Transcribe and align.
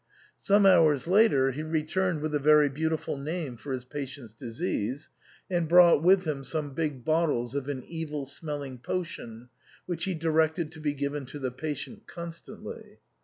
"Some 0.39 0.65
hours 0.65 1.05
later 1.05 1.51
he 1.51 1.61
returned 1.61 2.21
with 2.23 2.33
a 2.33 2.39
very 2.39 2.69
beautiful 2.69 3.17
name 3.19 3.55
for 3.55 3.71
his 3.71 3.85
patient's 3.85 4.33
disease, 4.33 5.11
and 5.47 5.69
brought 5.69 6.01
with 6.01 6.23
him 6.25 6.43
some 6.43 6.73
big 6.73 7.05
bottles 7.05 7.53
of 7.53 7.69
an 7.69 7.83
evil 7.83 8.25
smelling 8.25 8.79
potion, 8.79 9.49
which 9.85 10.05
he 10.05 10.15
directed 10.15 10.71
to 10.71 10.79
be 10.79 10.95
given 10.95 11.27
to 11.27 11.37
the 11.37 11.51
patient 11.51 12.07
constantly. 12.07 12.97